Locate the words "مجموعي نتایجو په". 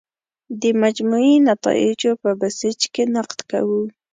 0.81-2.29